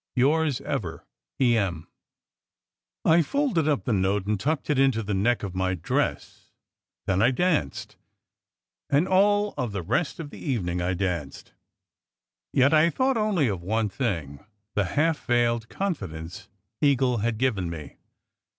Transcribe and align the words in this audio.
Yours 0.15 0.61
ever, 0.61 1.05
E. 1.39 1.55
M." 1.55 1.87
I 3.05 3.21
folded 3.21 3.67
up 3.67 3.83
the 3.83 3.93
note 3.93 4.25
and 4.25 4.39
tucked 4.39 4.71
it 4.71 4.79
into 4.79 5.03
the 5.03 5.13
neck 5.13 5.43
of 5.43 5.53
my 5.53 5.75
dress. 5.75 6.49
Then 7.05 7.21
I 7.21 7.29
danced. 7.29 7.97
And 8.89 9.07
all 9.07 9.51
the 9.51 9.83
rest 9.83 10.19
of 10.19 10.31
the 10.31 10.39
evening 10.39 10.81
I 10.81 10.95
danced. 10.95 11.53
Yet 12.51 12.73
I 12.73 12.89
thought 12.89 13.15
only 13.15 13.47
of 13.47 13.61
one 13.61 13.89
thing: 13.89 14.43
the 14.73 14.85
half 14.97 15.23
veiled 15.27 15.69
confidence 15.69 16.47
Eagle 16.81 17.17
had 17.17 17.37
given 17.37 17.69
me. 17.69 17.97